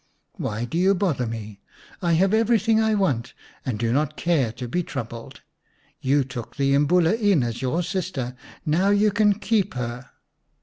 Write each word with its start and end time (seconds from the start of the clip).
"Why 0.47 0.65
do 0.65 0.79
you 0.79 0.95
bother 0.95 1.27
me? 1.27 1.59
I 2.01 2.13
have 2.13 2.33
everything 2.33 2.79
I 2.79 2.95
want 2.95 3.35
and 3.63 3.77
do 3.77 3.93
not 3.93 4.17
care 4.17 4.51
to 4.53 4.67
be 4.67 4.81
troubled. 4.81 5.41
You 5.99 6.23
took 6.23 6.55
the 6.55 6.73
Imbula 6.73 7.13
in 7.19 7.43
as 7.43 7.61
your 7.61 7.83
sister; 7.83 8.35
now 8.65 8.89
you 8.89 9.11
can 9.11 9.37
keep 9.37 9.75
her." 9.75 10.09